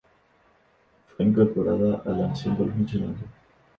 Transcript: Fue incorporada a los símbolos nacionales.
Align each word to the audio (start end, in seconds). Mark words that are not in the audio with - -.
Fue 1.15 1.27
incorporada 1.27 2.01
a 2.03 2.09
los 2.09 2.39
símbolos 2.39 2.75
nacionales. 2.75 3.19